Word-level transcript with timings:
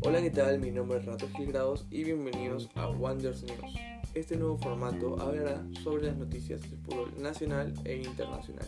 Hola, 0.00 0.22
¿qué 0.22 0.30
tal? 0.30 0.58
Mi 0.58 0.70
nombre 0.70 0.98
es 0.98 1.04
Rato 1.04 1.28
Gilgrados 1.36 1.84
y 1.90 2.04
bienvenidos 2.04 2.70
a 2.76 2.88
Wonders 2.88 3.42
News. 3.42 3.74
Este 4.14 4.38
nuevo 4.38 4.56
formato 4.56 5.20
hablará 5.20 5.62
sobre 5.84 6.06
las 6.06 6.16
noticias 6.16 6.62
del 6.62 6.78
fútbol 6.78 7.12
nacional 7.20 7.74
e 7.84 7.96
internacional. 7.96 8.64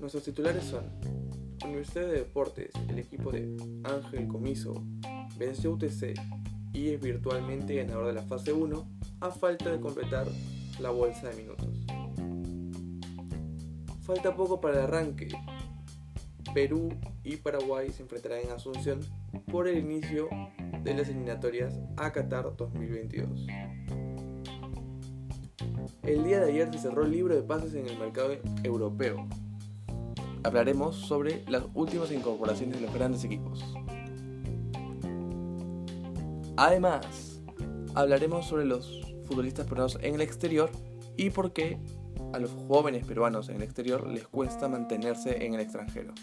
Nuestros 0.00 0.24
titulares 0.24 0.64
son 0.64 0.90
Universidad 1.64 2.06
de 2.06 2.14
Deportes, 2.14 2.72
el 2.88 2.98
equipo 2.98 3.30
de 3.30 3.56
Ángel 3.84 4.26
Comiso, 4.26 4.74
venció 5.38 5.70
UTC 5.70 6.18
y 6.72 6.88
es 6.88 7.00
virtualmente 7.00 7.76
ganador 7.76 8.08
de 8.08 8.14
la 8.14 8.22
fase 8.22 8.52
1 8.52 8.90
a 9.20 9.30
falta 9.30 9.70
de 9.70 9.78
completar 9.78 10.26
la 10.80 10.90
bolsa 10.90 11.28
de 11.28 11.36
minutos. 11.36 11.68
Falta 14.10 14.34
poco 14.34 14.60
para 14.60 14.74
el 14.74 14.80
arranque. 14.86 15.28
Perú 16.52 16.88
y 17.22 17.36
Paraguay 17.36 17.90
se 17.90 18.02
enfrentarán 18.02 18.40
en 18.40 18.50
Asunción 18.50 18.98
por 19.52 19.68
el 19.68 19.78
inicio 19.78 20.28
de 20.82 20.94
las 20.94 21.08
eliminatorias 21.08 21.78
a 21.96 22.10
Qatar 22.10 22.56
2022. 22.56 23.46
El 26.02 26.24
día 26.24 26.40
de 26.40 26.50
ayer 26.50 26.72
se 26.72 26.80
cerró 26.80 27.04
el 27.04 27.12
libro 27.12 27.36
de 27.36 27.44
pases 27.44 27.72
en 27.74 27.86
el 27.86 27.96
mercado 28.00 28.34
europeo. 28.64 29.28
Hablaremos 30.42 30.96
sobre 30.96 31.44
las 31.48 31.62
últimas 31.74 32.10
incorporaciones 32.10 32.80
de 32.80 32.86
los 32.86 32.92
grandes 32.92 33.22
equipos. 33.22 33.62
Además, 36.56 37.40
hablaremos 37.94 38.44
sobre 38.44 38.64
los 38.64 39.02
futbolistas 39.28 39.68
peruanos 39.68 39.98
en 40.02 40.16
el 40.16 40.20
exterior 40.20 40.68
y 41.16 41.30
por 41.30 41.52
qué 41.52 41.78
a 42.32 42.38
los 42.38 42.52
jóvenes 42.52 43.04
peruanos 43.06 43.48
en 43.48 43.56
el 43.56 43.62
exterior 43.62 44.06
les 44.06 44.26
cuesta 44.26 44.68
mantenerse 44.68 45.44
en 45.44 45.54
el 45.54 45.60
extranjero. 45.60 46.14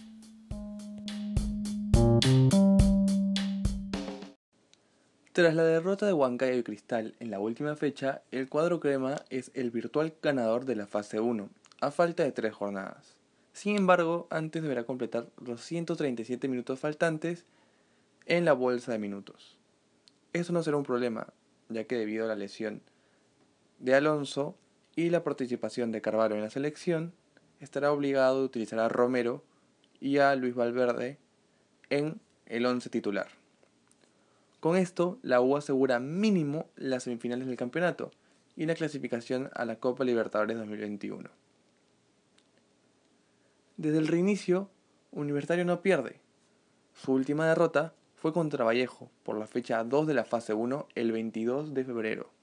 Tras 5.38 5.53
la 5.53 5.64
derrota 5.64 6.08
de 6.08 6.14
Huancayo 6.14 6.58
y 6.58 6.64
Cristal 6.64 7.14
en 7.20 7.30
la 7.30 7.39
última 7.39 7.75
fecha, 7.75 8.23
el 8.31 8.50
cuadro 8.50 8.80
crema 8.80 9.17
es 9.30 9.52
el 9.53 9.70
virtual 9.70 10.16
ganador 10.23 10.66
de 10.66 10.75
la 10.75 10.88
fase 10.88 11.20
1, 11.20 11.50
a 11.80 11.92
falta 11.92 12.23
de 12.23 12.31
tres 12.31 12.56
jornadas. 12.56 13.17
Sin 13.53 13.75
embargo, 13.78 14.25
antes 14.31 14.64
deberá 14.64 14.84
completar 14.84 15.28
los 15.45 15.62
137 15.62 16.47
minutos 16.47 16.80
faltantes 16.80 17.45
en 18.25 18.45
la 18.45 18.53
bolsa 18.53 18.92
de 18.92 18.97
minutos. 18.97 19.58
Eso 20.34 20.53
no 20.53 20.64
será 20.64 20.78
un 20.78 20.84
problema, 20.84 21.28
ya 21.69 21.84
que 21.84 21.97
debido 21.97 22.25
a 22.25 22.30
la 22.30 22.36
lesión 22.36 22.81
de 23.80 23.94
Alonso 23.94 24.56
y 24.98 25.12
la 25.12 25.23
participación 25.23 25.92
de 25.92 26.02
Carvalho 26.02 26.36
en 26.36 26.42
la 26.42 26.50
selección, 26.50 27.14
estará 27.59 27.92
obligado 27.92 28.42
a 28.42 28.44
utilizar 28.44 28.80
a 28.80 28.90
Romero 28.90 29.44
y 30.02 30.17
a 30.17 30.36
Luis 30.36 30.56
Valverde 30.56 31.20
en 31.92 32.20
el 32.48 32.66
once 32.66 32.90
titular. 32.90 33.28
Con 34.59 34.75
esto, 34.75 35.20
la 35.22 35.40
U 35.40 35.56
asegura 35.56 36.00
mínimo 36.00 36.66
las 36.75 37.03
semifinales 37.03 37.45
del 37.45 37.58
campeonato 37.58 38.09
y 38.56 38.66
la 38.66 38.73
clasificación 38.73 39.52
a 39.53 39.66
la 39.66 39.75
Copa 39.75 40.03
Libertadores 40.03 40.58
2021. 40.58 41.30
Desde 43.78 44.00
el 44.00 44.08
reinicio, 44.08 44.68
Universitario 45.12 45.64
no 45.64 45.84
pierde. 45.84 46.20
Su 46.95 47.14
última 47.14 47.48
derrota 47.48 47.94
fue 48.16 48.34
contra 48.34 48.66
Vallejo 48.66 49.12
por 49.22 49.38
la 49.38 49.45
fecha 49.45 49.84
2 49.84 50.08
de 50.08 50.16
la 50.16 50.25
fase 50.25 50.56
1 50.56 50.88
el 50.95 51.12
22 51.12 51.75
de 51.75 51.86
febrero. 51.86 52.37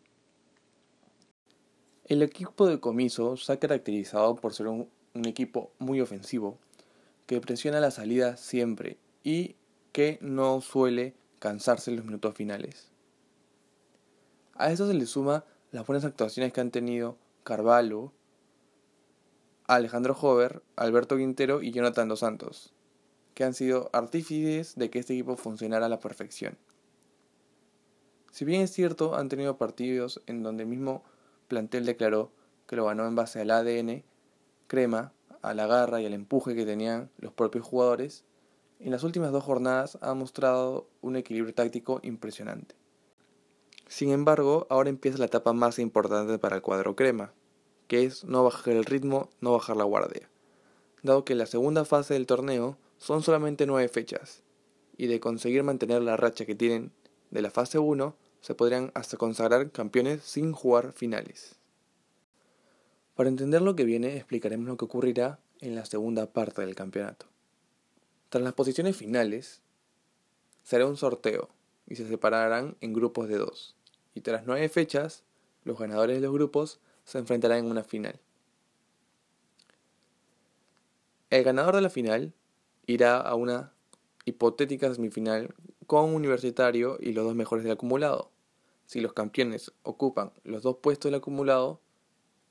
El 2.06 2.22
equipo 2.22 2.66
de 2.66 2.80
Comiso 2.80 3.38
se 3.38 3.50
ha 3.50 3.58
caracterizado 3.58 4.36
por 4.36 4.52
ser 4.52 4.66
un, 4.66 4.90
equipo 5.24 5.70
muy 5.78 6.02
ofensivo, 6.02 6.58
que 7.26 7.40
presiona 7.40 7.80
la 7.80 7.90
salida 7.90 8.36
siempre 8.36 8.98
y 9.22 9.56
que 9.92 10.18
no 10.20 10.60
suele 10.60 11.14
cansarse 11.38 11.90
en 11.90 11.96
los 11.96 12.04
minutos 12.04 12.34
finales. 12.34 12.90
A 14.52 14.70
eso 14.70 14.86
se 14.86 14.92
le 14.92 15.06
suma 15.06 15.46
las 15.72 15.86
buenas 15.86 16.04
actuaciones 16.04 16.52
que 16.52 16.60
han 16.60 16.70
tenido 16.70 17.16
Carvalho, 17.42 18.12
Alejandro 19.66 20.14
Hover, 20.20 20.62
Alberto 20.76 21.16
Quintero 21.16 21.62
y 21.62 21.70
Jonathan 21.70 22.08
Dos 22.08 22.20
Santos, 22.20 22.74
que 23.32 23.44
han 23.44 23.54
sido 23.54 23.88
artífices 23.94 24.74
de 24.76 24.90
que 24.90 24.98
este 24.98 25.14
equipo 25.14 25.38
funcionara 25.38 25.86
a 25.86 25.88
la 25.88 26.00
perfección. 26.00 26.58
Si 28.30 28.44
bien 28.44 28.60
es 28.60 28.72
cierto, 28.72 29.14
han 29.14 29.30
tenido 29.30 29.56
partidos 29.56 30.20
en 30.26 30.42
donde 30.42 30.66
mismo 30.66 31.02
plantel 31.54 31.86
declaró 31.86 32.32
que 32.66 32.74
lo 32.74 32.86
ganó 32.86 33.06
en 33.06 33.14
base 33.14 33.40
al 33.40 33.52
ADN, 33.52 34.02
crema, 34.66 35.12
a 35.40 35.54
la 35.54 35.68
garra 35.68 36.00
y 36.00 36.06
al 36.06 36.12
empuje 36.12 36.56
que 36.56 36.66
tenían 36.66 37.10
los 37.18 37.32
propios 37.32 37.64
jugadores, 37.64 38.24
en 38.80 38.90
las 38.90 39.04
últimas 39.04 39.30
dos 39.30 39.44
jornadas 39.44 39.96
ha 40.00 40.14
mostrado 40.14 40.88
un 41.00 41.14
equilibrio 41.14 41.54
táctico 41.54 42.00
impresionante. 42.02 42.74
Sin 43.86 44.10
embargo, 44.10 44.66
ahora 44.68 44.90
empieza 44.90 45.18
la 45.18 45.26
etapa 45.26 45.52
más 45.52 45.78
importante 45.78 46.40
para 46.40 46.56
el 46.56 46.62
cuadro 46.62 46.96
crema, 46.96 47.32
que 47.86 48.02
es 48.02 48.24
no 48.24 48.42
bajar 48.42 48.74
el 48.74 48.84
ritmo, 48.84 49.28
no 49.40 49.52
bajar 49.52 49.76
la 49.76 49.84
guardia, 49.84 50.28
dado 51.04 51.24
que 51.24 51.36
la 51.36 51.46
segunda 51.46 51.84
fase 51.84 52.14
del 52.14 52.26
torneo 52.26 52.76
son 52.98 53.22
solamente 53.22 53.64
nueve 53.66 53.88
fechas, 53.88 54.42
y 54.96 55.06
de 55.06 55.20
conseguir 55.20 55.62
mantener 55.62 56.02
la 56.02 56.16
racha 56.16 56.46
que 56.46 56.56
tienen 56.56 56.90
de 57.30 57.42
la 57.42 57.52
fase 57.52 57.78
1, 57.78 58.16
se 58.44 58.54
podrían 58.54 58.92
hasta 58.92 59.16
consagrar 59.16 59.70
campeones 59.70 60.22
sin 60.22 60.52
jugar 60.52 60.92
finales. 60.92 61.54
Para 63.14 63.30
entender 63.30 63.62
lo 63.62 63.74
que 63.74 63.84
viene, 63.84 64.18
explicaremos 64.18 64.66
lo 64.66 64.76
que 64.76 64.84
ocurrirá 64.84 65.38
en 65.60 65.74
la 65.74 65.86
segunda 65.86 66.26
parte 66.26 66.60
del 66.60 66.74
campeonato. 66.74 67.24
Tras 68.28 68.44
las 68.44 68.52
posiciones 68.52 68.98
finales, 68.98 69.62
será 70.62 70.84
un 70.84 70.98
sorteo 70.98 71.48
y 71.88 71.96
se 71.96 72.06
separarán 72.06 72.76
en 72.82 72.92
grupos 72.92 73.28
de 73.28 73.38
dos. 73.38 73.76
Y 74.14 74.20
tras 74.20 74.44
nueve 74.44 74.68
fechas, 74.68 75.24
los 75.64 75.78
ganadores 75.78 76.16
de 76.16 76.20
los 76.20 76.34
grupos 76.34 76.80
se 77.06 77.16
enfrentarán 77.16 77.60
en 77.60 77.70
una 77.70 77.82
final. 77.82 78.20
El 81.30 81.44
ganador 81.44 81.76
de 81.76 81.80
la 81.80 81.88
final 81.88 82.34
irá 82.84 83.22
a 83.22 83.36
una 83.36 83.72
hipotética 84.26 84.92
semifinal 84.92 85.54
con 85.86 86.14
Universitario 86.14 86.98
y 87.00 87.14
los 87.14 87.24
dos 87.24 87.34
mejores 87.34 87.64
del 87.64 87.72
acumulado. 87.72 88.33
Si 88.86 89.00
los 89.00 89.12
campeones 89.12 89.72
ocupan 89.82 90.32
los 90.44 90.62
dos 90.62 90.76
puestos 90.76 91.10
del 91.10 91.18
acumulado, 91.18 91.80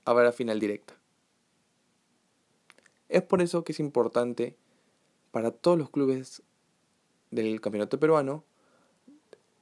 habrá 0.05 0.31
final 0.31 0.59
directa. 0.59 0.95
Es 3.09 3.21
por 3.21 3.41
eso 3.41 3.63
que 3.63 3.71
es 3.71 3.79
importante 3.79 4.55
para 5.31 5.51
todos 5.51 5.77
los 5.77 5.89
clubes 5.89 6.41
del 7.31 7.61
campeonato 7.61 7.99
peruano 7.99 8.43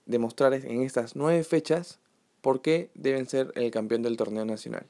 demostrar 0.05 0.53
en 0.53 0.81
estas 0.81 1.15
nueve 1.15 1.43
fechas 1.43 1.99
por 2.41 2.61
qué 2.61 2.89
deben 2.93 3.27
ser 3.27 3.51
el 3.55 3.71
campeón 3.71 4.01
del 4.01 4.17
torneo 4.17 4.45
nacional. 4.45 4.85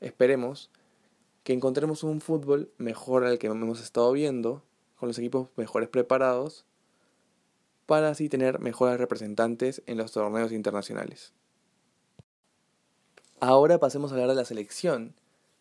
Esperemos 0.00 0.70
que 1.44 1.52
encontremos 1.52 2.02
un 2.02 2.20
fútbol 2.20 2.70
mejor 2.78 3.24
al 3.24 3.38
que 3.38 3.46
hemos 3.46 3.80
estado 3.80 4.10
viendo, 4.12 4.62
con 4.98 5.08
los 5.08 5.18
equipos 5.18 5.50
mejores 5.56 5.88
preparados, 5.88 6.64
para 7.86 8.10
así 8.10 8.28
tener 8.28 8.60
mejores 8.60 8.98
representantes 8.98 9.82
en 9.86 9.98
los 9.98 10.12
torneos 10.12 10.52
internacionales. 10.52 11.32
Ahora 13.40 13.78
pasemos 13.78 14.10
a 14.10 14.14
hablar 14.14 14.30
de 14.30 14.36
la 14.36 14.44
selección, 14.44 15.14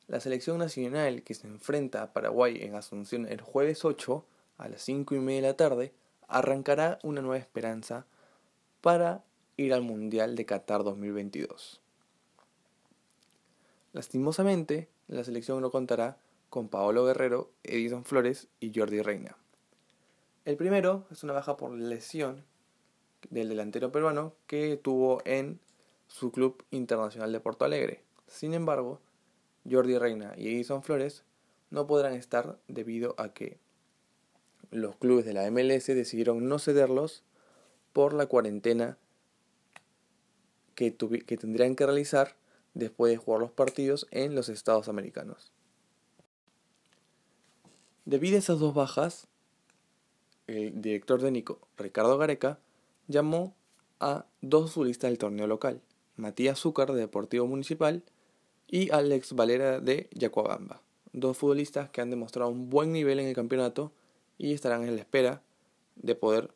la 0.07 0.19
selección 0.19 0.57
nacional 0.57 1.23
que 1.23 1.33
se 1.33 1.47
enfrenta 1.47 2.01
a 2.01 2.13
Paraguay 2.13 2.59
en 2.61 2.75
Asunción 2.75 3.27
el 3.27 3.41
jueves 3.41 3.83
8 3.83 4.25
a 4.57 4.69
las 4.69 4.81
5 4.83 5.15
y 5.15 5.19
media 5.19 5.41
de 5.41 5.47
la 5.47 5.57
tarde 5.57 5.93
arrancará 6.27 6.99
una 7.03 7.21
nueva 7.21 7.37
esperanza 7.37 8.05
para 8.81 9.23
ir 9.57 9.73
al 9.73 9.81
Mundial 9.81 10.35
de 10.35 10.45
Qatar 10.45 10.83
2022. 10.83 11.81
Lastimosamente, 13.93 14.87
la 15.07 15.23
selección 15.23 15.61
no 15.61 15.69
contará 15.69 16.17
con 16.49 16.69
Paolo 16.69 17.05
Guerrero, 17.05 17.51
Edison 17.63 18.05
Flores 18.05 18.47
y 18.59 18.71
Jordi 18.73 19.01
Reina. 19.01 19.37
El 20.45 20.57
primero 20.57 21.05
es 21.09 21.23
una 21.23 21.31
baja 21.31 21.55
por 21.55 21.71
lesión 21.71 22.43
del 23.29 23.47
delantero 23.47 23.93
peruano 23.93 24.33
que 24.45 24.75
tuvo 24.75 25.21
en 25.23 25.59
su 26.07 26.33
club 26.33 26.65
internacional 26.69 27.31
de 27.31 27.39
Porto 27.39 27.63
Alegre. 27.63 28.03
Sin 28.27 28.53
embargo, 28.53 28.99
Jordi 29.69 29.97
Reina 29.97 30.33
y 30.37 30.49
Edison 30.49 30.83
Flores 30.83 31.23
no 31.69 31.87
podrán 31.87 32.13
estar 32.13 32.59
debido 32.67 33.15
a 33.17 33.29
que 33.29 33.57
los 34.69 34.97
clubes 34.97 35.23
de 35.23 35.33
la 35.33 35.49
MLS 35.49 35.87
decidieron 35.87 36.49
no 36.49 36.59
cederlos 36.59 37.23
por 37.93 38.13
la 38.13 38.25
cuarentena 38.25 38.97
que, 40.75 40.95
que 40.95 41.37
tendrían 41.37 41.75
que 41.77 41.85
realizar 41.85 42.35
después 42.73 43.11
de 43.11 43.17
jugar 43.17 43.39
los 43.39 43.51
partidos 43.51 44.07
en 44.11 44.35
los 44.35 44.49
Estados 44.49 44.89
Americanos. 44.89 45.53
Debido 48.03 48.35
a 48.35 48.39
esas 48.39 48.59
dos 48.59 48.73
bajas, 48.73 49.27
el 50.47 50.81
director 50.81 51.21
de 51.21 51.31
Nico, 51.31 51.59
Ricardo 51.77 52.17
Gareca, 52.17 52.59
llamó 53.07 53.55
a 53.99 54.25
dos 54.41 54.71
futbolistas 54.71 55.09
del 55.09 55.17
torneo 55.17 55.47
local, 55.47 55.81
Matías 56.15 56.59
Zúcar 56.59 56.91
de 56.91 56.99
Deportivo 56.99 57.47
Municipal 57.47 58.03
y 58.67 58.91
Alex 58.91 59.33
Valera 59.33 59.79
de 59.79 60.09
Yacuabamba, 60.11 60.81
dos 61.11 61.37
futbolistas 61.37 61.89
que 61.89 62.01
han 62.01 62.09
demostrado 62.09 62.49
un 62.49 62.69
buen 62.69 62.91
nivel 62.91 63.19
en 63.19 63.27
el 63.27 63.35
campeonato 63.35 63.91
y 64.37 64.53
estarán 64.53 64.83
en 64.83 64.95
la 64.95 65.01
espera 65.01 65.41
de 65.95 66.15
poder 66.15 66.53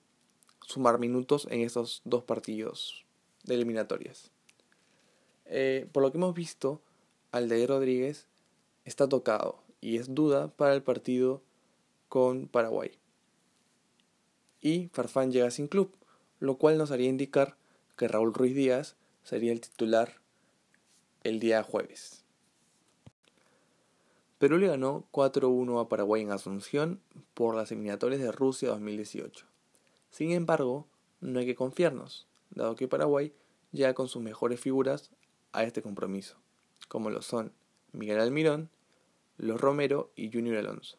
sumar 0.61 0.99
minutos 0.99 1.47
en 1.49 1.61
estos 1.61 2.01
dos 2.03 2.23
partidos 2.23 3.05
de 3.43 3.55
eliminatorias. 3.55 4.31
Eh, 5.45 5.87
por 5.91 6.03
lo 6.03 6.11
que 6.11 6.17
hemos 6.17 6.33
visto, 6.33 6.81
Aldair 7.31 7.69
Rodríguez 7.69 8.27
está 8.83 9.07
tocado 9.07 9.63
y 9.79 9.97
es 9.97 10.13
duda 10.13 10.49
para 10.49 10.73
el 10.73 10.83
partido 10.83 11.41
con 12.09 12.47
Paraguay. 12.47 12.91
Y 14.61 14.89
Farfán 14.93 15.31
llega 15.31 15.51
sin 15.51 15.67
club, 15.67 15.91
lo 16.39 16.57
cual 16.57 16.77
nos 16.77 16.91
haría 16.91 17.09
indicar 17.09 17.57
que 17.97 18.07
Raúl 18.07 18.33
Ruiz 18.33 18.55
Díaz 18.55 18.95
sería 19.23 19.51
el 19.51 19.61
titular 19.61 20.21
el 21.23 21.39
día 21.39 21.63
jueves. 21.63 22.23
Perú 24.39 24.59
le 24.59 24.67
ganó 24.67 25.05
4-1 25.11 25.81
a 25.81 25.89
Paraguay 25.89 26.21
en 26.21 26.31
Asunción 26.31 27.01
por 27.33 27.55
las 27.55 27.71
eliminatorias 27.71 28.21
de 28.21 28.31
Rusia 28.31 28.69
2018. 28.69 29.47
Sin 30.11 30.31
embargo, 30.31 30.87
no 31.21 31.39
hay 31.39 31.47
que 31.47 31.55
confiarnos, 31.55 32.27
dado 32.51 32.75
que 32.75 32.87
Paraguay 32.87 33.33
llega 33.71 33.95
con 33.95 34.07
sus 34.07 34.21
mejores 34.21 34.59
figuras 34.59 35.09
a 35.53 35.63
este 35.63 35.81
compromiso, 35.81 36.37
como 36.87 37.09
lo 37.09 37.23
son 37.23 37.51
Miguel 37.91 38.19
Almirón, 38.19 38.69
Los 39.37 39.59
Romero 39.59 40.11
y 40.15 40.31
Junior 40.31 40.57
Alonso. 40.57 40.97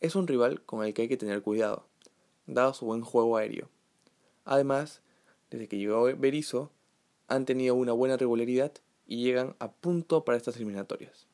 Es 0.00 0.14
un 0.14 0.28
rival 0.28 0.62
con 0.62 0.84
el 0.84 0.94
que 0.94 1.02
hay 1.02 1.08
que 1.08 1.16
tener 1.16 1.42
cuidado, 1.42 1.86
dado 2.46 2.74
su 2.74 2.86
buen 2.86 3.02
juego 3.02 3.36
aéreo. 3.36 3.68
Además, 4.44 5.02
desde 5.50 5.68
que 5.68 5.78
llegó 5.78 6.04
Berizzo, 6.16 6.70
han 7.28 7.44
tenido 7.44 7.74
una 7.74 7.92
buena 7.92 8.16
regularidad 8.16 8.72
y 9.06 9.22
llegan 9.22 9.56
a 9.58 9.70
punto 9.72 10.24
para 10.24 10.38
estas 10.38 10.56
eliminatorias. 10.56 11.26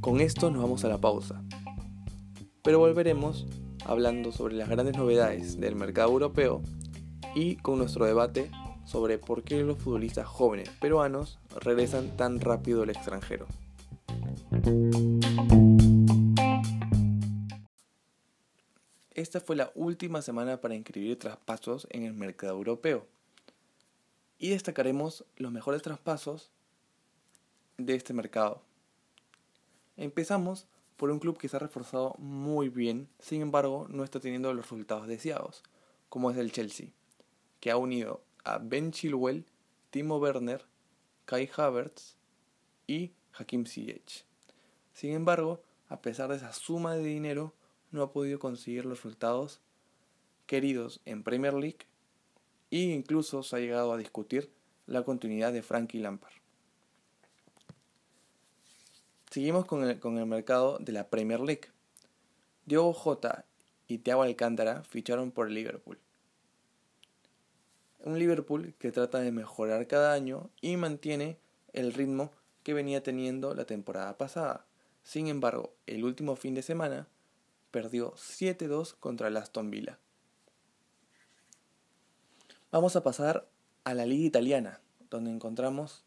Con 0.00 0.20
esto 0.20 0.50
nos 0.50 0.62
vamos 0.62 0.84
a 0.84 0.88
la 0.88 0.98
pausa, 0.98 1.42
pero 2.62 2.78
volveremos 2.78 3.46
hablando 3.84 4.32
sobre 4.32 4.54
las 4.54 4.68
grandes 4.68 4.96
novedades 4.96 5.60
del 5.60 5.74
mercado 5.74 6.12
europeo 6.12 6.62
y 7.34 7.56
con 7.56 7.78
nuestro 7.78 8.04
debate 8.04 8.50
sobre 8.84 9.18
por 9.18 9.42
qué 9.42 9.62
los 9.62 9.78
futbolistas 9.78 10.26
jóvenes 10.26 10.70
peruanos 10.80 11.38
regresan 11.60 12.16
tan 12.16 12.40
rápido 12.40 12.84
al 12.84 12.90
extranjero. 12.90 13.46
Esta 19.14 19.40
fue 19.40 19.56
la 19.56 19.72
última 19.74 20.22
semana 20.22 20.60
para 20.60 20.74
inscribir 20.74 21.18
traspasos 21.18 21.86
en 21.90 22.04
el 22.04 22.12
mercado 22.12 22.52
europeo 22.54 23.06
y 24.38 24.50
destacaremos 24.50 25.24
los 25.36 25.50
mejores 25.52 25.82
traspasos 25.82 26.50
de 27.78 27.94
este 27.94 28.12
mercado. 28.12 28.62
Empezamos 29.96 30.66
por 30.96 31.10
un 31.10 31.18
club 31.18 31.38
que 31.38 31.48
se 31.48 31.56
ha 31.56 31.60
reforzado 31.60 32.14
muy 32.18 32.68
bien, 32.68 33.08
sin 33.18 33.42
embargo 33.42 33.86
no 33.88 34.04
está 34.04 34.20
teniendo 34.20 34.52
los 34.52 34.64
resultados 34.64 35.06
deseados, 35.06 35.62
como 36.08 36.30
es 36.30 36.36
el 36.36 36.52
Chelsea, 36.52 36.88
que 37.60 37.70
ha 37.70 37.76
unido 37.76 38.22
a 38.44 38.58
Ben 38.58 38.92
Chilwell, 38.92 39.46
Timo 39.90 40.18
Werner, 40.18 40.64
Kai 41.24 41.48
Havertz 41.56 42.16
y 42.86 43.12
Hakim 43.32 43.66
Ziyech. 43.66 44.24
Sin 44.96 45.12
embargo, 45.12 45.60
a 45.90 46.00
pesar 46.00 46.30
de 46.30 46.36
esa 46.36 46.54
suma 46.54 46.94
de 46.94 47.04
dinero, 47.04 47.52
no 47.90 48.02
ha 48.02 48.12
podido 48.12 48.38
conseguir 48.38 48.86
los 48.86 48.96
resultados 48.96 49.60
queridos 50.46 51.02
en 51.04 51.22
Premier 51.22 51.52
League 51.52 51.80
e 52.70 52.78
incluso 52.78 53.42
se 53.42 53.56
ha 53.56 53.58
llegado 53.58 53.92
a 53.92 53.98
discutir 53.98 54.50
la 54.86 55.02
continuidad 55.02 55.52
de 55.52 55.60
Frankie 55.60 55.98
Lampard. 55.98 56.32
Seguimos 59.30 59.66
con 59.66 59.84
el, 59.84 60.00
con 60.00 60.16
el 60.16 60.24
mercado 60.24 60.78
de 60.78 60.92
la 60.92 61.10
Premier 61.10 61.40
League. 61.40 61.68
Diogo 62.64 62.94
Jota 62.94 63.44
y 63.88 63.98
Thiago 63.98 64.22
Alcántara 64.22 64.82
ficharon 64.82 65.30
por 65.30 65.48
el 65.48 65.54
Liverpool. 65.56 66.00
Un 67.98 68.18
Liverpool 68.18 68.72
que 68.78 68.92
trata 68.92 69.18
de 69.18 69.30
mejorar 69.30 69.86
cada 69.88 70.14
año 70.14 70.48
y 70.62 70.78
mantiene 70.78 71.36
el 71.74 71.92
ritmo 71.92 72.32
que 72.62 72.72
venía 72.72 73.02
teniendo 73.02 73.54
la 73.54 73.66
temporada 73.66 74.16
pasada. 74.16 74.64
Sin 75.06 75.28
embargo, 75.28 75.72
el 75.86 76.02
último 76.02 76.34
fin 76.34 76.54
de 76.54 76.62
semana 76.62 77.06
perdió 77.70 78.14
7-2 78.16 78.96
contra 78.98 79.28
el 79.28 79.36
Aston 79.36 79.70
Villa. 79.70 80.00
Vamos 82.72 82.96
a 82.96 83.04
pasar 83.04 83.46
a 83.84 83.94
la 83.94 84.04
liga 84.04 84.26
italiana, 84.26 84.80
donde 85.08 85.30
encontramos 85.30 86.02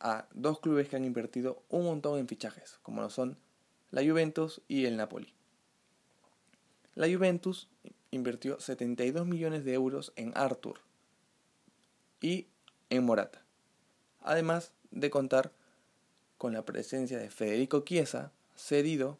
a 0.00 0.26
dos 0.34 0.60
clubes 0.60 0.90
que 0.90 0.96
han 0.96 1.06
invertido 1.06 1.62
un 1.70 1.86
montón 1.86 2.18
en 2.18 2.28
fichajes, 2.28 2.78
como 2.82 3.00
lo 3.00 3.08
son 3.08 3.38
la 3.90 4.04
Juventus 4.04 4.60
y 4.68 4.84
el 4.84 4.98
Napoli. 4.98 5.32
La 6.94 7.10
Juventus 7.10 7.70
invirtió 8.10 8.60
72 8.60 9.26
millones 9.26 9.64
de 9.64 9.72
euros 9.72 10.12
en 10.14 10.30
Arthur 10.36 10.78
y 12.20 12.48
en 12.90 13.04
Morata, 13.04 13.42
además 14.20 14.72
de 14.90 15.08
contar 15.08 15.52
con 16.36 16.52
la 16.52 16.66
presencia 16.66 17.16
de 17.16 17.30
Federico 17.30 17.80
Chiesa, 17.80 18.30
cedido 18.56 19.18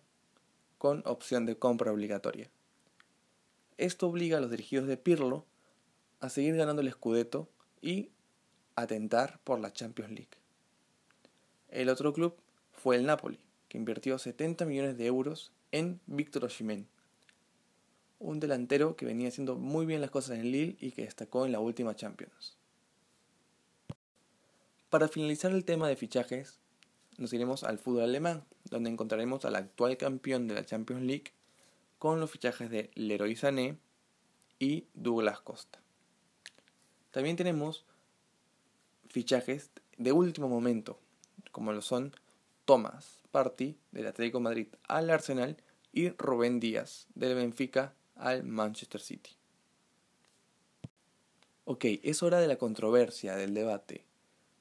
con 0.78 1.02
opción 1.06 1.46
de 1.46 1.56
compra 1.56 1.92
obligatoria. 1.92 2.50
Esto 3.78 4.08
obliga 4.08 4.38
a 4.38 4.40
los 4.40 4.50
dirigidos 4.50 4.86
de 4.86 4.96
Pirlo 4.96 5.46
a 6.20 6.28
seguir 6.28 6.56
ganando 6.56 6.82
el 6.82 6.90
Scudetto 6.90 7.48
y 7.80 8.10
atentar 8.76 9.40
por 9.44 9.60
la 9.60 9.72
Champions 9.72 10.12
League. 10.12 10.30
El 11.68 11.88
otro 11.88 12.12
club 12.12 12.36
fue 12.72 12.96
el 12.96 13.06
Napoli, 13.06 13.40
que 13.68 13.78
invirtió 13.78 14.18
70 14.18 14.64
millones 14.66 14.98
de 14.98 15.06
euros 15.06 15.52
en 15.72 16.00
Víctor 16.06 16.44
Osimhen, 16.44 16.86
un 18.18 18.38
delantero 18.40 18.94
que 18.94 19.06
venía 19.06 19.28
haciendo 19.28 19.56
muy 19.56 19.86
bien 19.86 20.00
las 20.00 20.10
cosas 20.10 20.38
en 20.38 20.52
Lille 20.52 20.76
y 20.80 20.92
que 20.92 21.02
destacó 21.02 21.44
en 21.44 21.52
la 21.52 21.60
última 21.60 21.96
Champions. 21.96 22.56
Para 24.90 25.08
finalizar 25.08 25.50
el 25.52 25.64
tema 25.64 25.88
de 25.88 25.96
fichajes, 25.96 26.58
nos 27.18 27.32
iremos 27.32 27.64
al 27.64 27.78
fútbol 27.78 28.04
alemán, 28.04 28.44
donde 28.70 28.90
encontraremos 28.90 29.44
al 29.44 29.56
actual 29.56 29.96
campeón 29.96 30.48
de 30.48 30.54
la 30.54 30.64
Champions 30.64 31.02
League 31.02 31.32
con 31.98 32.20
los 32.20 32.30
fichajes 32.30 32.70
de 32.70 32.90
Leroy 32.94 33.36
Sané 33.36 33.78
y 34.58 34.86
Douglas 34.94 35.40
Costa. 35.40 35.80
También 37.10 37.36
tenemos 37.36 37.84
fichajes 39.08 39.70
de 39.98 40.12
último 40.12 40.48
momento, 40.48 40.98
como 41.50 41.72
lo 41.72 41.82
son 41.82 42.14
Thomas 42.64 43.22
Party 43.30 43.76
del 43.90 44.06
Atlético 44.06 44.40
Madrid 44.40 44.68
al 44.88 45.10
Arsenal 45.10 45.56
y 45.92 46.10
Rubén 46.10 46.60
Díaz 46.60 47.06
del 47.14 47.34
Benfica 47.34 47.94
al 48.16 48.44
Manchester 48.44 49.00
City. 49.00 49.30
Ok, 51.64 51.84
es 52.02 52.22
hora 52.22 52.40
de 52.40 52.48
la 52.48 52.56
controversia, 52.56 53.36
del 53.36 53.54
debate. 53.54 54.04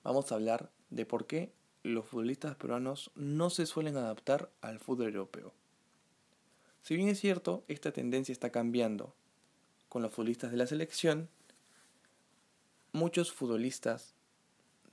Vamos 0.03 0.31
a 0.31 0.35
hablar 0.35 0.71
de 0.89 1.05
por 1.05 1.25
qué 1.25 1.51
los 1.83 2.05
futbolistas 2.05 2.55
peruanos 2.55 3.11
no 3.15 3.49
se 3.49 3.65
suelen 3.65 3.97
adaptar 3.97 4.51
al 4.61 4.79
fútbol 4.79 5.07
europeo. 5.07 5.53
Si 6.81 6.95
bien 6.95 7.09
es 7.09 7.19
cierto, 7.19 7.63
esta 7.67 7.91
tendencia 7.91 8.33
está 8.33 8.51
cambiando 8.51 9.15
con 9.89 10.01
los 10.01 10.13
futbolistas 10.13 10.51
de 10.51 10.57
la 10.57 10.67
selección, 10.67 11.29
muchos 12.91 13.31
futbolistas 13.31 14.15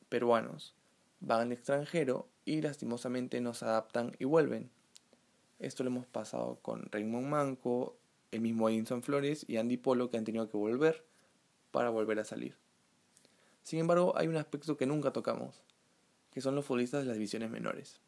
peruanos 0.09 0.75
van 1.21 1.41
al 1.41 1.53
extranjero 1.53 2.29
y 2.45 2.61
lastimosamente 2.63 3.41
no 3.41 3.55
se 3.55 3.65
adaptan 3.65 4.17
y 4.19 4.25
vuelven. 4.25 4.71
Esto 5.59 5.83
lo 5.83 5.91
hemos 5.91 6.07
pasado 6.07 6.59
con 6.63 6.91
Raymond 6.91 7.27
Manco, 7.27 7.97
el 8.31 8.41
mismo 8.41 8.69
Edinson 8.69 9.03
Flores 9.03 9.45
y 9.49 9.57
Andy 9.57 9.77
Polo 9.77 10.11
que 10.11 10.17
han 10.17 10.25
tenido 10.25 10.49
que 10.49 10.57
volver 10.57 11.05
para 11.71 11.91
volver 11.91 12.19
a 12.19 12.25
salir. 12.25 12.57
Sin 13.63 13.81
embargo, 13.81 14.15
hay 14.17 14.29
un 14.29 14.37
aspecto 14.37 14.77
que 14.77 14.87
nunca 14.87 15.13
tocamos, 15.13 15.63
que 16.39 16.43
son 16.43 16.55
los 16.55 16.67
futbolistas 16.67 17.01
de 17.01 17.09
las 17.09 17.17
divisiones 17.17 17.51
menores. 17.51 17.99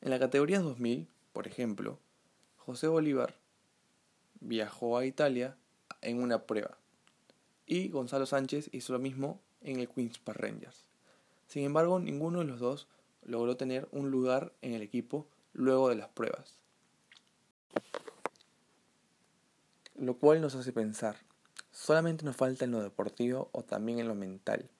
En 0.00 0.08
la 0.08 0.18
categoría 0.18 0.60
2000, 0.60 1.06
por 1.34 1.46
ejemplo, 1.46 1.98
José 2.56 2.86
Bolívar 2.88 3.34
viajó 4.40 4.96
a 4.96 5.04
Italia 5.04 5.58
en 6.00 6.22
una 6.22 6.46
prueba 6.46 6.78
y 7.66 7.90
Gonzalo 7.90 8.24
Sánchez 8.24 8.70
hizo 8.72 8.94
lo 8.94 8.98
mismo 8.98 9.42
en 9.60 9.78
el 9.78 9.90
Queens 9.90 10.18
Park 10.20 10.38
Rangers. 10.40 10.84
Sin 11.48 11.64
embargo, 11.64 12.00
ninguno 12.00 12.38
de 12.38 12.46
los 12.46 12.60
dos 12.60 12.88
logró 13.26 13.58
tener 13.58 13.86
un 13.92 14.10
lugar 14.10 14.54
en 14.62 14.72
el 14.72 14.80
equipo 14.80 15.26
luego 15.52 15.90
de 15.90 15.96
las 15.96 16.08
pruebas. 16.08 16.54
Lo 19.96 20.16
cual 20.16 20.40
nos 20.40 20.54
hace 20.54 20.72
pensar, 20.72 21.16
¿solamente 21.72 22.24
nos 22.24 22.36
falta 22.36 22.64
en 22.64 22.70
lo 22.70 22.82
deportivo 22.82 23.50
o 23.52 23.64
también 23.64 23.98
en 23.98 24.08
lo 24.08 24.14
mental? 24.14 24.70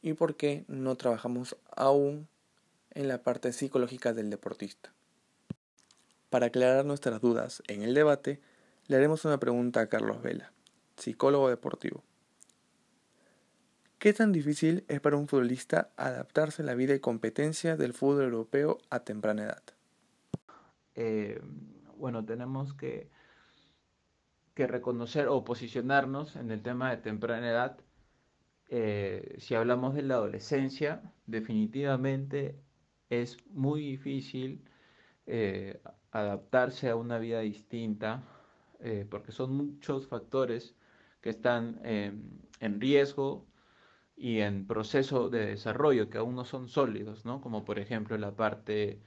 ¿Y 0.00 0.12
por 0.14 0.36
qué 0.36 0.64
no 0.68 0.96
trabajamos 0.96 1.56
aún 1.76 2.28
en 2.90 3.08
la 3.08 3.22
parte 3.22 3.52
psicológica 3.52 4.12
del 4.12 4.30
deportista? 4.30 4.92
Para 6.30 6.46
aclarar 6.46 6.84
nuestras 6.84 7.20
dudas 7.20 7.62
en 7.68 7.82
el 7.82 7.94
debate, 7.94 8.40
le 8.86 8.96
haremos 8.96 9.24
una 9.24 9.38
pregunta 9.38 9.80
a 9.80 9.88
Carlos 9.88 10.22
Vela, 10.22 10.52
psicólogo 10.96 11.48
deportivo. 11.48 12.02
¿Qué 13.98 14.12
tan 14.12 14.30
difícil 14.30 14.84
es 14.86 15.00
para 15.00 15.16
un 15.16 15.26
futbolista 15.26 15.90
adaptarse 15.96 16.62
a 16.62 16.64
la 16.64 16.74
vida 16.74 16.94
y 16.94 17.00
competencia 17.00 17.76
del 17.76 17.94
fútbol 17.94 18.24
europeo 18.24 18.78
a 18.90 19.00
temprana 19.00 19.42
edad? 19.42 19.62
Eh, 20.94 21.40
bueno, 21.96 22.24
tenemos 22.24 22.74
que, 22.74 23.10
que, 24.54 24.68
reconocer 24.68 25.26
o 25.26 25.44
posicionarnos 25.44 26.36
en 26.36 26.52
el 26.52 26.62
tema 26.62 26.90
de 26.90 26.98
temprana 26.98 27.50
edad. 27.50 27.78
Eh, 28.68 29.36
si 29.38 29.54
hablamos 29.54 29.94
de 29.94 30.02
la 30.02 30.14
adolescencia, 30.14 31.02
definitivamente 31.26 32.60
es 33.10 33.38
muy 33.50 33.80
difícil 33.82 34.64
eh, 35.26 35.80
adaptarse 36.10 36.88
a 36.90 36.96
una 36.96 37.18
vida 37.18 37.40
distinta, 37.40 38.24
porque 39.10 39.32
son 39.32 39.56
muchos 39.56 40.06
factores 40.06 40.76
que 41.20 41.30
están 41.30 41.80
en 41.84 42.80
riesgo 42.80 43.48
y 44.18 44.40
en 44.40 44.66
proceso 44.66 45.30
de 45.30 45.46
desarrollo 45.46 46.10
que 46.10 46.18
aún 46.18 46.34
no 46.34 46.44
son 46.44 46.68
sólidos, 46.68 47.24
¿no? 47.24 47.40
Como 47.40 47.64
por 47.64 47.78
ejemplo 47.78 48.18
la 48.18 48.34
parte 48.36 49.00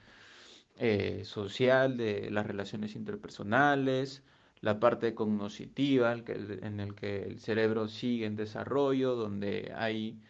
eh, 0.78 1.24
social 1.26 1.98
de 1.98 2.32
las 2.32 2.48
relaciones 2.48 2.96
interpersonales, 2.96 4.24
la 4.62 4.80
parte 4.80 5.14
cognoscitiva 5.16 6.14
en 6.14 6.80
el 6.80 6.96
que 6.96 7.24
el 7.24 7.40
cerebro 7.40 7.88
sigue 7.88 8.26
en 8.26 8.36
desarrollo, 8.36 9.16
donde 9.16 9.74
hay 9.76 10.22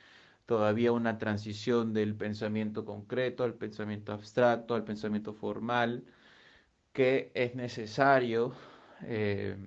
todavía 0.46 0.92
una 0.92 1.18
transición 1.18 1.94
del 1.94 2.16
pensamiento 2.16 2.86
concreto 2.86 3.44
al 3.44 3.56
pensamiento 3.56 4.14
abstracto, 4.14 4.76
al 4.76 4.84
pensamiento 4.84 5.34
formal, 5.34 6.06
que 6.94 7.32
es 7.36 7.56
necesario 7.56 8.54
eh, 9.04 9.58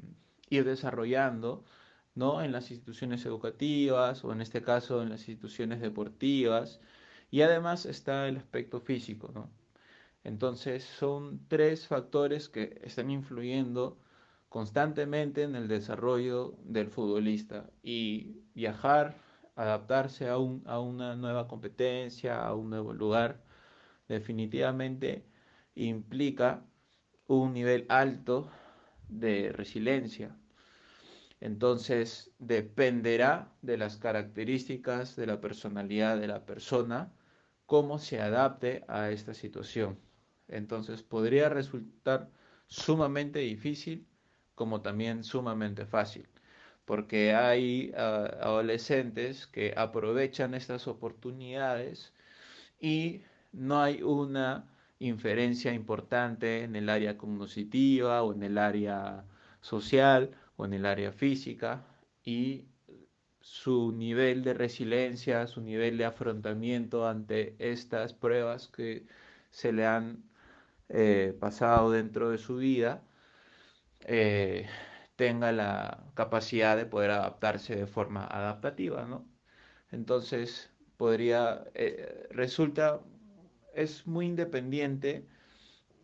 ir 0.51 0.65
desarrollando 0.65 1.65
¿no? 2.15 2.43
En 2.43 2.53
las 2.53 2.71
instituciones 2.71 3.25
educativas 3.27 4.25
o 4.25 4.33
en 4.33 4.41
este 4.41 4.63
caso 4.63 5.03
en 5.03 5.11
las 5.11 5.21
instituciones 5.29 5.81
deportivas. 5.81 6.81
Y 7.31 7.43
además 7.43 7.87
está 7.87 8.29
el 8.29 8.37
aspecto 8.39 8.81
físico, 8.81 9.31
¿no? 9.35 9.51
Entonces 10.25 10.85
son 10.85 11.47
tres 11.49 11.87
factores 11.87 12.49
que 12.49 12.81
están 12.85 13.11
influyendo 13.11 13.99
constantemente 14.55 15.43
en 15.43 15.57
el 15.57 15.67
desarrollo 15.67 16.57
del 16.63 16.87
futbolista 16.87 17.69
y 17.83 18.37
viajar, 18.55 19.17
adaptarse 19.57 20.29
a, 20.29 20.39
un, 20.39 20.63
a 20.67 20.79
una 20.79 21.17
nueva 21.17 21.49
competencia, 21.49 22.41
a 22.41 22.55
un 22.55 22.71
nuevo 22.71 22.93
lugar, 22.93 23.43
definitivamente 24.07 25.27
implica 25.75 26.65
un 27.27 27.53
nivel 27.53 27.85
alto 27.89 28.49
de 29.09 29.51
resiliencia, 29.53 30.37
entonces 31.41 32.31
dependerá 32.39 33.53
de 33.61 33.77
las 33.77 33.97
características 33.97 35.17
de 35.17 35.27
la 35.27 35.41
personalidad 35.41 36.17
de 36.17 36.29
la 36.29 36.47
persona 36.47 37.13
cómo 37.67 37.99
se 37.99 38.21
adapte 38.21 38.85
a 38.87 39.11
esta 39.11 39.35
situación. 39.35 39.99
Entonces 40.47 41.03
podría 41.03 41.49
resultar 41.49 42.31
sumamente 42.69 43.41
difícil 43.41 44.07
como 44.55 44.81
también 44.83 45.25
sumamente 45.25 45.87
fácil, 45.87 46.29
porque 46.85 47.35
hay 47.35 47.93
ah, 47.97 48.31
adolescentes 48.41 49.47
que 49.47 49.75
aprovechan 49.77 50.55
estas 50.55 50.87
oportunidades 50.89 52.13
y 52.81 53.23
no 53.53 53.81
hay 53.83 54.03
una 54.03 54.67
inferencia 54.99 55.73
importante 55.73 56.65
en 56.65 56.77
el 56.77 56.89
área 56.89 57.17
cognitiva 57.19 58.23
o 58.23 58.33
en 58.35 58.43
el 58.43 58.59
área 58.59 59.25
social 59.61 60.31
o 60.57 60.65
en 60.67 60.75
el 60.75 60.87
área 60.87 61.13
física 61.13 61.85
y 62.25 62.67
su 63.41 63.93
nivel 63.93 64.43
de 64.43 64.55
resiliencia, 64.55 65.47
su 65.47 65.61
nivel 65.61 65.99
de 65.99 66.07
afrontamiento 66.07 67.07
ante 67.07 67.55
estas 67.59 68.15
pruebas 68.15 68.69
que 68.69 69.07
se 69.51 69.73
le 69.73 69.87
han 69.87 70.25
eh, 70.89 71.37
pasado 71.39 71.91
dentro 71.91 72.31
de 72.31 72.39
su 72.39 72.57
vida, 72.57 73.03
eh, 74.07 74.67
tenga 75.17 75.53
la 75.53 76.05
capacidad 76.15 76.77
de 76.77 76.87
poder 76.87 77.11
adaptarse 77.13 77.77
de 77.77 77.87
forma 77.87 78.27
adaptativa, 78.27 79.05
¿no? 79.07 79.27
Entonces, 79.91 80.71
podría, 80.97 81.65
eh, 81.75 82.27
resulta, 82.31 83.01
es 83.75 84.07
muy 84.07 84.27
independiente 84.27 85.27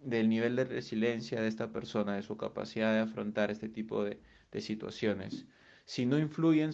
del 0.02 0.28
nivel 0.28 0.57
de 0.57 0.64
resiliencia 0.64 1.40
de 1.40 1.49
esta 1.49 1.73
persona, 1.73 2.16
de 2.16 2.23
su 2.23 2.37
capacidad 2.37 2.92
de 2.95 3.00
afrontar 3.00 3.50
este 3.50 3.69
tipo 3.69 4.04
de, 4.04 4.21
situaciones. 4.61 5.47
Si 5.85 6.07
no 6.07 6.19
influye 6.19 6.62
en 6.62 6.73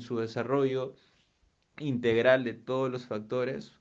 su, 0.00 0.18
desarrollo 0.18 0.94
integral 1.78 2.44
de 2.44 2.54
todos 2.54 2.90
los 2.90 3.06
factores, 3.06 3.78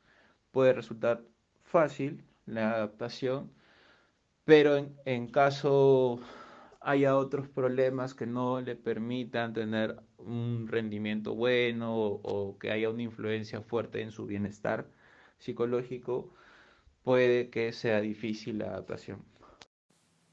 puede 0.51 0.73
resultar 0.73 1.23
fácil 1.63 2.23
la 2.45 2.71
adaptación, 2.73 3.51
pero 4.45 4.77
en, 5.05 5.27
caso 5.27 6.19
haya 6.87 7.17
otros 7.17 7.49
problemas 7.49 8.13
que 8.13 8.25
no 8.25 8.61
le 8.61 8.77
permitan 8.77 9.51
tener 9.51 9.99
un 10.19 10.69
rendimiento 10.69 11.35
bueno 11.35 11.93
o, 11.93 12.57
que 12.57 12.71
haya 12.71 12.89
una 12.89 13.03
influencia 13.03 13.61
fuerte 13.61 14.01
en 14.01 14.11
su 14.11 14.25
bienestar 14.25 14.87
psicológico, 15.37 16.33
puede 17.03 17.49
que 17.49 17.73
sea 17.73 17.99
difícil 17.99 18.59
la 18.59 18.67
adaptación. 18.67 19.21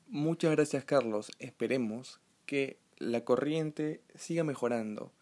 Muchas 0.06 0.52
gracias 0.52 0.84
Carlos. 0.84 1.32
Esperemos 1.40 2.20
que 2.46 2.78
la 2.98 3.24
corriente 3.24 4.00
siga 4.14 4.44
mejorando, 4.44 5.12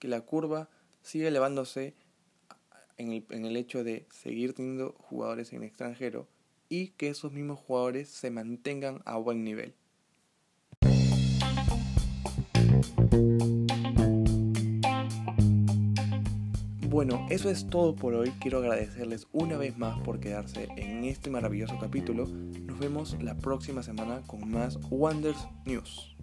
que 0.00 0.08
la 0.08 0.22
curva 0.22 0.70
siga 1.02 1.28
elevándose 1.28 1.94
en 2.96 3.12
el, 3.12 3.24
en 3.30 3.44
el 3.44 3.56
hecho 3.56 3.84
de 3.84 4.08
seguir 4.10 4.54
teniendo 4.54 4.96
jugadores 4.98 5.52
en 5.52 5.62
extranjero 5.62 6.26
y 6.68 6.88
que 6.88 7.10
esos 7.10 7.30
mismos 7.30 7.60
jugadores 7.60 8.08
se 8.08 8.32
mantengan 8.32 9.02
a 9.04 9.16
buen 9.16 9.44
nivel. 9.44 9.76
Bueno, 16.90 17.26
eso 17.30 17.48
es 17.48 17.66
todo 17.66 17.94
por 17.94 18.14
hoy. 18.14 18.30
Quiero 18.40 18.58
agradecerles 18.58 19.28
una 19.32 19.56
vez 19.56 19.78
más 19.78 19.98
por 20.00 20.18
quedarse 20.18 20.68
en 20.76 21.04
este 21.04 21.30
maravilloso 21.30 21.78
capítulo. 21.80 22.26
Nos 22.26 22.78
vemos 22.78 23.16
la 23.22 23.36
próxima 23.36 23.82
semana 23.82 24.22
con 24.26 24.50
más 24.50 24.78
Wonders 24.90 25.46
News. 25.64 26.16